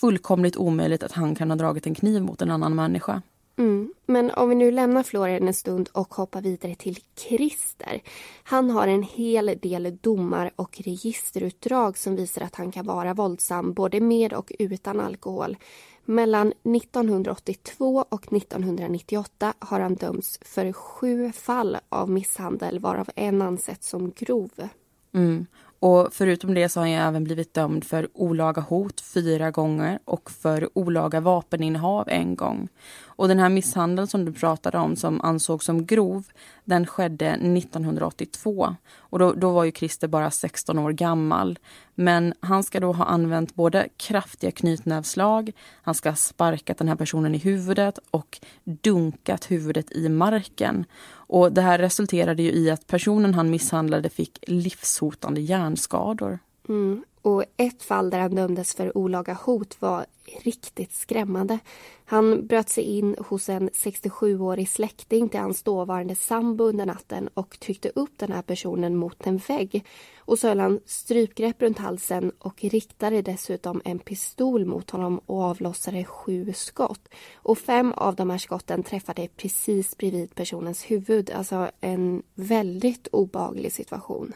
[0.00, 3.22] fullkomligt omöjligt att han kan ha dragit en kniv mot en annan människa.
[3.56, 3.92] Mm.
[4.06, 8.02] Men om vi nu lämnar Florian en stund och hoppar vidare till Christer.
[8.42, 13.72] Han har en hel del domar och registerutdrag som visar att han kan vara våldsam
[13.72, 15.56] både med och utan alkohol.
[16.04, 23.88] Mellan 1982 och 1998 har han dömts för sju fall av misshandel varav en ansetts
[23.88, 24.68] som grov.
[25.14, 25.46] Mm.
[25.82, 30.30] Och förutom det så har han även blivit dömd för olaga hot fyra gånger och
[30.30, 32.68] för olaga vapeninnehav en gång.
[33.04, 36.24] Och den här misshandeln som du pratade om som ansågs som grov,
[36.64, 38.76] den skedde 1982.
[38.96, 41.58] Och då, då var ju Christer bara 16 år gammal.
[41.94, 46.96] Men han ska då ha använt både kraftiga knytnävslag, han ska ha sparkat den här
[46.96, 50.84] personen i huvudet och dunkat huvudet i marken.
[51.32, 56.38] Och det här resulterade ju i att personen han misshandlade fick livshotande hjärnskador.
[56.72, 57.04] Mm.
[57.22, 60.06] Och ett fall där han dömdes för olaga hot var
[60.42, 61.58] riktigt skrämmande.
[62.04, 67.60] Han bröt sig in hos en 67-årig släkting till hans dåvarande sambo under natten och
[67.60, 69.84] tryckte upp den här personen mot en vägg.
[70.18, 75.42] Och så höll han strypgrepp runt halsen och riktade dessutom en pistol mot honom och
[75.42, 77.08] avlossade sju skott.
[77.34, 81.30] Och fem av de här skotten träffade precis bredvid personens huvud.
[81.30, 84.32] Alltså en väldigt obaglig situation.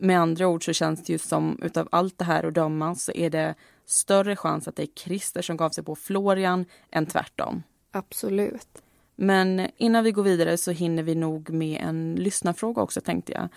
[0.00, 3.12] Med andra ord så känns det ju som utav allt det här att döma så
[3.12, 3.54] är det
[3.86, 7.62] större chans att det är Christer som gav sig på Florian än tvärtom.
[7.90, 8.82] Absolut.
[9.16, 13.48] Men innan vi går vidare så hinner vi nog med en lyssnarfråga också tänkte jag.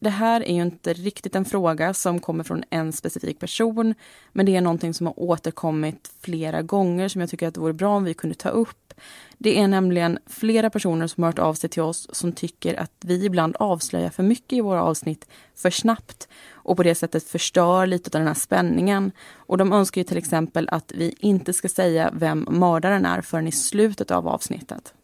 [0.00, 3.94] Det här är ju inte riktigt en fråga som kommer från en specifik person
[4.32, 7.72] men det är någonting som har återkommit flera gånger som jag tycker att det vore
[7.72, 8.94] bra om vi kunde ta upp.
[9.38, 12.92] Det är nämligen flera personer som har hört av sig till oss som tycker att
[13.00, 17.86] vi ibland avslöjar för mycket i våra avsnitt för snabbt och på det sättet förstör
[17.86, 19.12] lite av den här spänningen.
[19.34, 23.48] Och de önskar ju till exempel att vi inte ska säga vem mördaren är förrän
[23.48, 24.94] i slutet av avsnittet.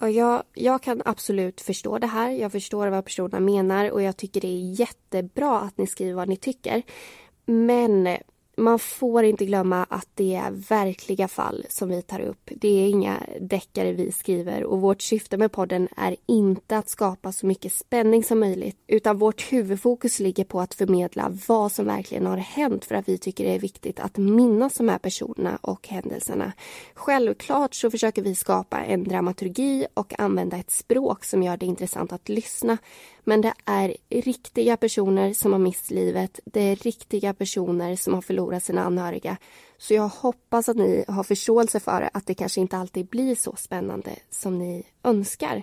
[0.00, 2.30] Och jag, jag kan absolut förstå det här.
[2.30, 6.28] Jag förstår vad personerna menar och jag tycker det är jättebra att ni skriver vad
[6.28, 6.82] ni tycker.
[7.46, 8.08] Men
[8.58, 12.50] man får inte glömma att det är verkliga fall som vi tar upp.
[12.56, 17.32] Det är inga deckare vi skriver och vårt syfte med podden är inte att skapa
[17.32, 22.26] så mycket spänning som möjligt utan vårt huvudfokus ligger på att förmedla vad som verkligen
[22.26, 25.88] har hänt för att vi tycker det är viktigt att minnas de här personerna och
[25.88, 26.52] händelserna.
[26.94, 32.12] Självklart så försöker vi skapa en dramaturgi och använda ett språk som gör det intressant
[32.12, 32.78] att lyssna
[33.28, 36.40] men det är riktiga personer som har mist livet.
[36.44, 39.36] Det är riktiga personer som har förlorat sina anhöriga.
[39.78, 43.56] Så jag hoppas att ni har förståelse för att det kanske inte alltid blir så
[43.56, 45.62] spännande som ni önskar.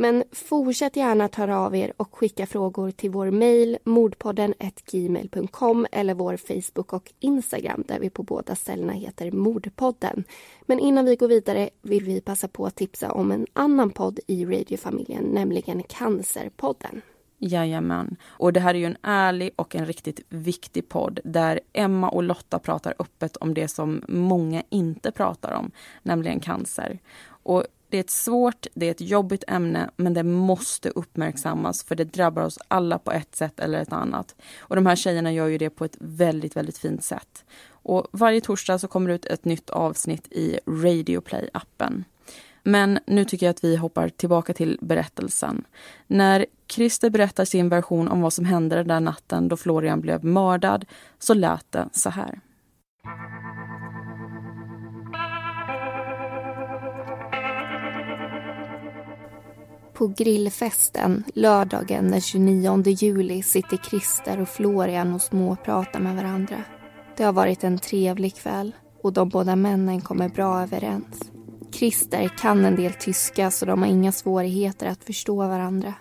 [0.00, 4.54] Men fortsätt gärna att höra av er och skicka frågor till vår mejl mordpodden
[4.90, 10.24] gmail.com eller vår Facebook och Instagram där vi på båda ställena heter Mordpodden.
[10.62, 14.20] Men innan vi går vidare vill vi passa på att tipsa om en annan podd
[14.26, 17.02] i radiofamiljen, nämligen Cancerpodden.
[17.38, 18.16] Jajamän.
[18.26, 22.22] Och det här är ju en ärlig och en riktigt viktig podd där Emma och
[22.22, 25.70] Lotta pratar öppet om det som många inte pratar om,
[26.02, 26.98] nämligen cancer.
[27.42, 31.94] Och det är ett svårt, det är ett jobbigt ämne men det måste uppmärksammas för
[31.94, 34.36] det drabbar oss alla på ett sätt eller ett annat.
[34.58, 37.44] Och de här tjejerna gör ju det på ett väldigt, väldigt fint sätt.
[37.82, 42.04] Och varje torsdag så kommer det ut ett nytt avsnitt i Radioplay-appen.
[42.62, 45.64] Men nu tycker jag att vi hoppar tillbaka till berättelsen.
[46.06, 50.24] När Christer berättar sin version om vad som hände den där natten då Florian blev
[50.24, 50.84] mördad
[51.18, 52.40] så lät det så här.
[60.00, 66.64] På grillfesten lördagen den 29 juli sitter Christer och Florian och småpratar med varandra.
[67.16, 71.30] Det har varit en trevlig kväll och de båda männen kommer bra överens.
[71.72, 75.94] Christer kan en del tyska så de har inga svårigheter att förstå varandra.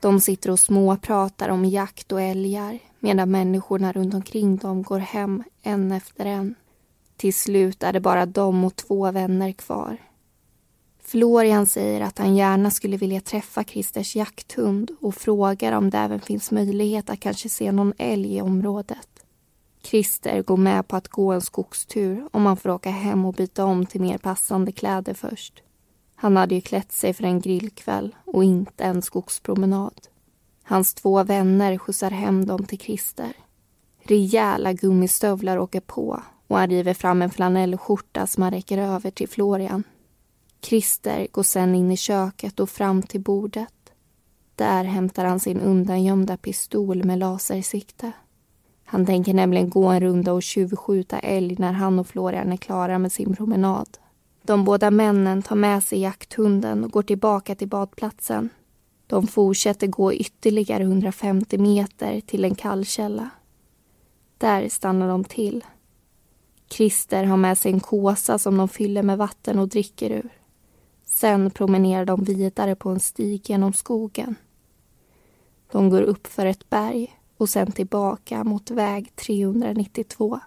[0.00, 5.42] De sitter och småpratar om jakt och älgar medan människorna runt omkring dem går hem
[5.62, 6.54] en efter en.
[7.16, 9.98] Till slut är det bara de och två vänner kvar.
[11.06, 16.20] Florian säger att han gärna skulle vilja träffa Christers jakthund och frågar om det även
[16.20, 19.08] finns möjlighet att kanske se någon älg i området.
[19.82, 23.64] Christer går med på att gå en skogstur om han får åka hem och byta
[23.64, 25.62] om till mer passande kläder först.
[26.14, 30.08] Han hade ju klätt sig för en grillkväll och inte en skogspromenad.
[30.62, 33.32] Hans två vänner skjutsar hem dem till Christer.
[34.02, 39.28] Rejäla gummistövlar åker på och han river fram en flanellskjorta som han räcker över till
[39.28, 39.84] Florian.
[40.64, 43.92] Christer går sen in i köket och fram till bordet.
[44.54, 48.12] Där hämtar han sin undangömda pistol med lasersikte.
[48.84, 52.98] Han tänker nämligen gå en runda och tjuvskjuta älg när han och Florian är klara
[52.98, 53.98] med sin promenad.
[54.42, 58.48] De båda männen tar med sig jakthunden och går tillbaka till badplatsen.
[59.06, 63.30] De fortsätter gå ytterligare 150 meter till en kallkälla.
[64.38, 65.64] Där stannar de till.
[66.70, 70.43] Christer har med sig en kåsa som de fyller med vatten och dricker ur.
[71.14, 74.34] Sen promenerar de vidare på en stig genom skogen.
[75.72, 80.40] De går upp för ett berg och sen tillbaka mot väg 392.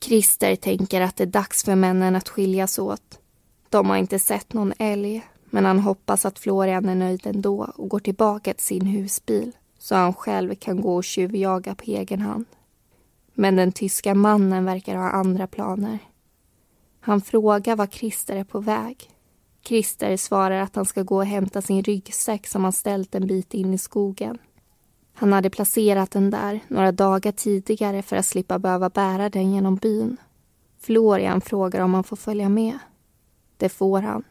[0.00, 3.20] Christer tänker att det är dags för männen att skiljas åt.
[3.68, 7.88] De har inte sett någon älg men han hoppas att Florian är nöjd ändå och
[7.88, 12.44] går tillbaka till sin husbil så han själv kan gå och tjuvjaga på egen hand.
[13.34, 15.98] Men den tyska mannen verkar ha andra planer.
[17.00, 19.10] Han frågar var Christer är på väg
[19.68, 23.54] Christer svarar att han ska gå och hämta sin ryggsäck som han ställt en bit
[23.54, 24.38] in i skogen.
[25.12, 29.76] Han hade placerat den där några dagar tidigare för att slippa behöva bära den genom
[29.76, 30.16] byn.
[30.80, 32.78] Florian frågar om han får följa med.
[33.56, 34.24] Det får han.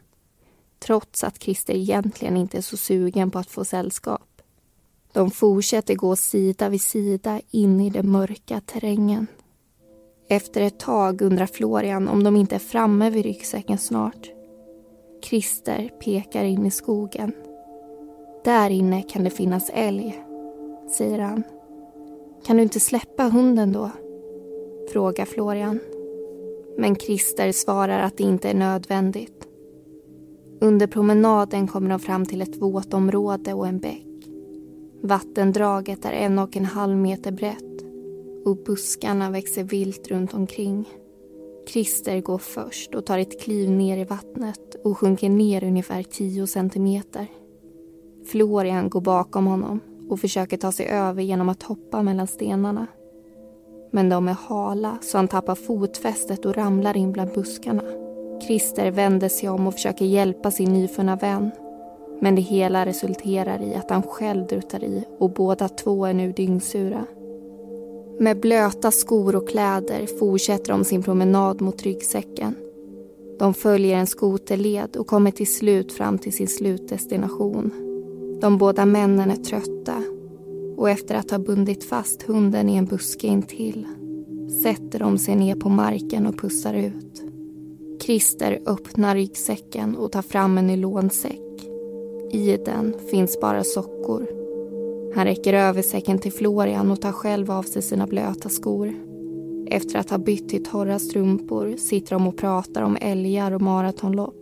[0.79, 4.41] Trots att Christer egentligen inte är så sugen på att få sällskap.
[5.11, 9.27] De fortsätter gå sida vid sida in i den mörka terrängen.
[10.29, 14.36] Efter ett tag undrar Florian om de inte är framme vid ryggsäcken snart.
[15.21, 17.31] Christer pekar in i skogen.
[18.43, 20.23] Där inne kan det finnas älg,
[20.97, 21.43] säger han.
[22.45, 23.91] Kan du inte släppa hunden då?
[24.91, 25.79] Frågar Florian.
[26.77, 29.47] Men Christer svarar att det inte är nödvändigt.
[30.61, 34.05] Under promenaden kommer de fram till ett våtområde och en bäck.
[35.01, 37.81] Vattendraget är en och en halv meter brett
[38.45, 40.89] och buskarna växer vilt runt omkring.
[41.67, 46.47] Christer går först och tar ett kliv ner i vattnet och sjunker ner ungefär 10
[46.47, 47.27] centimeter.
[48.25, 52.87] Florian går bakom honom och försöker ta sig över genom att hoppa mellan stenarna.
[53.91, 57.83] Men de är hala så han tappar fotfästet och ramlar in bland buskarna.
[58.47, 61.51] Christer vänder sig om och försöker hjälpa sin nyfunna vän.
[62.21, 66.31] Men det hela resulterar i att han själv drutar i och båda två är nu
[66.31, 67.05] dyngsura.
[68.19, 72.55] Med blöta skor och kläder fortsätter de sin promenad mot ryggsäcken.
[73.39, 77.71] De följer en skoterled och kommer till slut fram till sin slutdestination.
[78.41, 80.03] De båda männen är trötta
[80.77, 83.87] och efter att ha bundit fast hunden i en buske intill
[84.63, 87.23] sätter de sig ner på marken och pussar ut.
[88.01, 91.69] Christer öppnar ryggsäcken och tar fram en nylonsäck.
[92.31, 94.27] I den finns bara sockor.
[95.17, 98.93] Han räcker över säcken till Florian och tar själv av sig sina blöta skor.
[99.67, 104.35] Efter att ha bytt till torra strumpor sitter de och pratar om älgar och maratonlopp.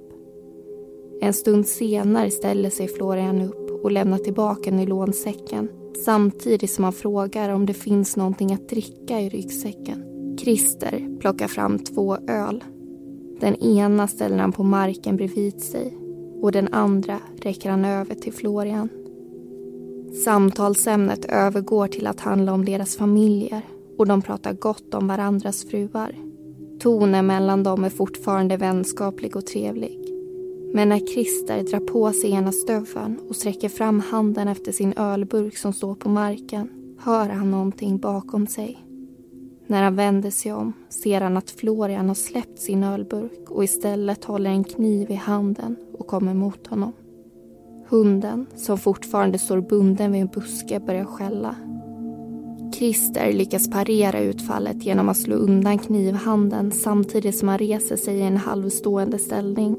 [1.21, 5.69] En stund senare ställer sig Florian upp och lämnar tillbaka nylonsäcken
[6.05, 10.03] samtidigt som han frågar om det finns någonting att dricka i ryggsäcken.
[10.39, 12.63] Christer plockar fram två öl.
[13.39, 15.97] Den ena ställer han på marken bredvid sig
[16.41, 18.89] och den andra räcker han över till Florian.
[20.23, 23.61] Samtalsämnet övergår till att handla om deras familjer
[23.97, 26.15] och de pratar gott om varandras fruar.
[26.79, 29.99] Tonen mellan dem är fortfarande vänskaplig och trevlig.
[30.73, 35.57] Men när Christer drar på sig ena stöveln och sträcker fram handen efter sin ölburk
[35.57, 38.77] som står på marken hör han någonting bakom sig.
[39.67, 44.25] När han vänder sig om ser han att Florian har släppt sin ölburk och istället
[44.25, 46.93] håller en kniv i handen och kommer mot honom.
[47.89, 51.55] Hunden, som fortfarande står bunden vid en buske, börjar skälla.
[52.73, 58.21] Christer lyckas parera utfallet genom att slå undan knivhanden samtidigt som han reser sig i
[58.21, 59.77] en halvstående ställning.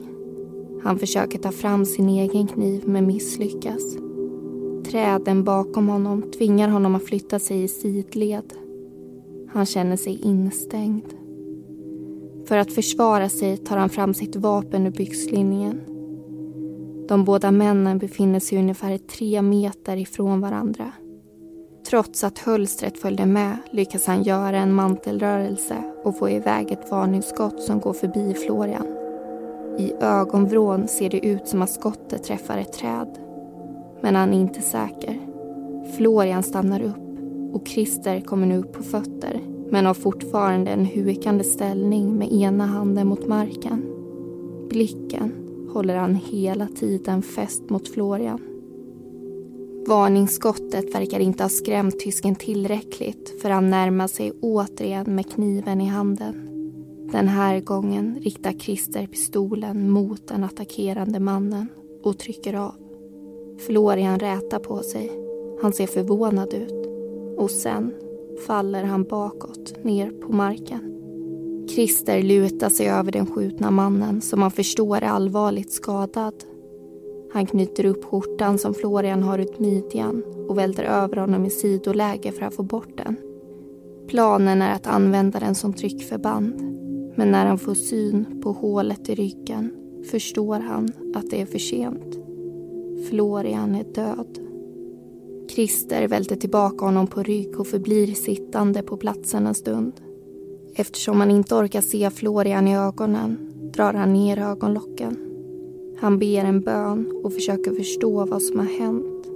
[0.83, 3.97] Han försöker ta fram sin egen kniv men misslyckas.
[4.91, 8.55] Träden bakom honom tvingar honom att flytta sig i sidled.
[9.53, 11.15] Han känner sig instängd.
[12.49, 15.96] För att försvara sig tar han fram sitt vapen ur byxlinningen.
[17.09, 20.93] De båda männen befinner sig ungefär tre meter ifrån varandra.
[21.91, 27.63] Trots att hölstret följde med lyckas han göra en mantelrörelse och få iväg ett varningsskott
[27.63, 28.87] som går förbi Florian.
[29.79, 33.19] I ögonvrån ser det ut som att skottet träffar ett träd.
[34.01, 35.21] Men han är inte säker.
[35.97, 37.19] Florian stannar upp
[37.53, 39.41] och Christer kommer nu upp på fötter
[39.71, 43.83] men har fortfarande en hukande ställning med ena handen mot marken.
[44.69, 45.46] Blicken
[45.77, 48.41] håller han hela tiden fäst mot Florian.
[49.87, 55.85] Varningsskottet verkar inte ha skrämt tysken tillräckligt för han närmar sig återigen med kniven i
[55.85, 56.35] handen.
[57.13, 61.69] Den här gången riktar Christer pistolen mot den attackerande mannen
[62.03, 62.75] och trycker av.
[63.67, 65.11] Florian rätar på sig.
[65.63, 66.87] Han ser förvånad ut.
[67.37, 67.95] Och sen
[68.47, 70.96] faller han bakåt, ner på marken.
[71.69, 76.35] Christer lutar sig över den skjutna mannen som han förstår är allvarligt skadad.
[77.33, 82.33] Han knyter upp skjortan som Florian har ut midjan och välter över honom i sidoläge
[82.33, 83.17] för att få bort den.
[84.09, 86.77] Planen är att använda den som tryckförband
[87.17, 89.73] men när han får syn på hålet i ryggen
[90.11, 92.19] förstår han att det är för sent.
[93.11, 94.39] Florian är död.
[95.51, 99.93] Christer välter tillbaka honom på rygg och förblir sittande på platsen en stund.
[100.79, 103.39] Eftersom han inte orkar se Florian i ögonen
[103.73, 105.17] drar han ner ögonlocken.
[106.01, 109.27] Han ber en bön och försöker förstå vad som har hänt.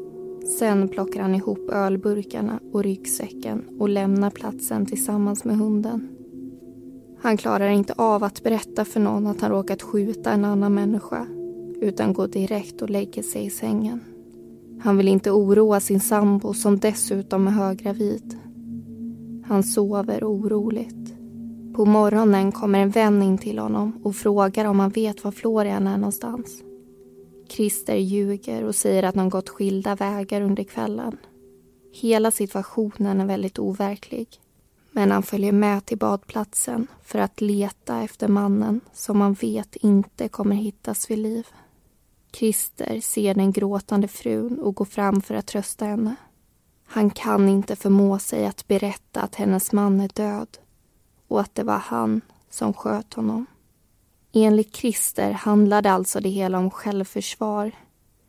[0.58, 6.08] Sen plockar han ihop ölburkarna och ryggsäcken och lämnar platsen tillsammans med hunden.
[7.22, 11.26] Han klarar inte av att berätta för någon att han råkat skjuta en annan människa
[11.80, 14.00] utan går direkt och lägger sig i sängen.
[14.80, 18.38] Han vill inte oroa sin sambo som dessutom är höggravid.
[19.46, 21.19] Han sover oroligt.
[21.80, 25.86] På morgonen kommer en vän in till honom och frågar om han vet var Florian
[25.86, 26.62] är någonstans.
[27.48, 31.16] Christer ljuger och säger att de gått skilda vägar under kvällen.
[31.92, 34.28] Hela situationen är väldigt overklig.
[34.92, 40.28] Men han följer med till badplatsen för att leta efter mannen som han vet inte
[40.28, 41.46] kommer hittas vid liv.
[42.32, 46.14] Christer ser den gråtande frun och går fram för att trösta henne.
[46.86, 50.58] Han kan inte förmå sig att berätta att hennes man är död
[51.30, 52.20] och att det var han
[52.50, 53.46] som sköt honom.
[54.32, 57.72] Enligt Christer handlade alltså det hela om självförsvar.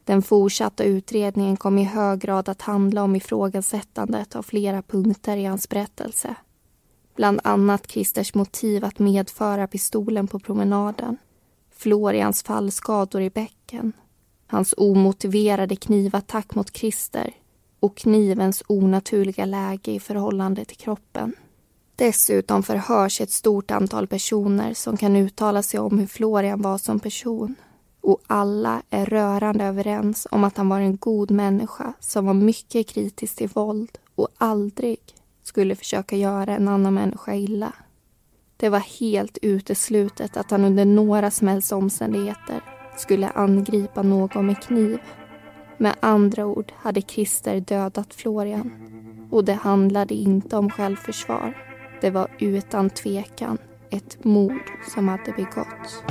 [0.03, 5.45] Den fortsatta utredningen kom i hög grad att handla om ifrågasättandet av flera punkter i
[5.45, 6.35] hans berättelse.
[7.15, 11.17] Bland annat Christers motiv att medföra pistolen på promenaden.
[11.71, 13.93] Florians fallskador i bäcken.
[14.47, 17.33] Hans omotiverade knivattack mot Christer
[17.79, 21.33] och knivens onaturliga läge i förhållande till kroppen.
[21.95, 26.99] Dessutom förhörs ett stort antal personer som kan uttala sig om hur Florian var som
[26.99, 27.55] person.
[28.01, 32.87] Och alla är rörande överens om att han var en god människa som var mycket
[32.87, 34.97] kritisk till våld och aldrig
[35.43, 37.73] skulle försöka göra en annan människa illa.
[38.57, 42.61] Det var helt uteslutet att han under några som helst omständigheter
[42.97, 44.99] skulle angripa någon med kniv.
[45.77, 48.71] Med andra ord hade Christer dödat Florian.
[49.31, 51.70] Och det handlade inte om självförsvar.
[52.01, 53.57] Det var utan tvekan
[53.89, 56.03] ett mord som hade begåtts.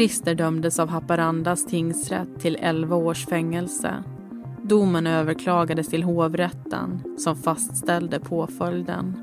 [0.00, 4.04] Christer dömdes av Haparandas tingsrätt till 11 års fängelse.
[4.62, 9.16] Domen överklagades till hovrätten som fastställde påföljden.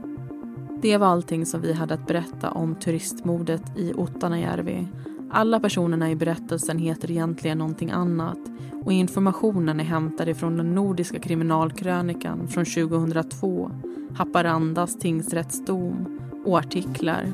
[0.81, 4.87] Det var allting som vi hade att berätta om turistmordet i Ottanajärvi.
[5.31, 8.39] Alla personerna i berättelsen heter egentligen någonting annat
[8.85, 13.71] och informationen är hämtad ifrån den nordiska kriminalkrönikan från 2002,
[14.15, 17.33] Haparandas tingsrättsdom och artiklar.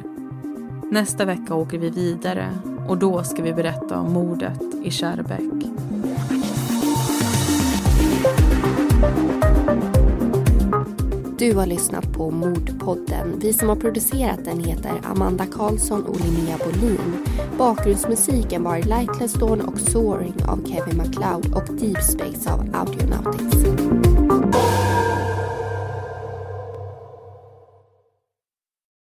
[0.91, 2.50] Nästa vecka åker vi vidare
[2.88, 5.63] och då ska vi berätta om mordet i Kärrbäck.
[11.38, 13.39] Du har lyssnat på Mordpodden.
[13.39, 17.25] Vi som har producerat den heter Amanda Karlsson och Linnea Bolin.
[17.57, 24.03] Bakgrundsmusiken var Lightless Dawn och Soaring av Kevin MacLeod och Deep Space av Audionautics.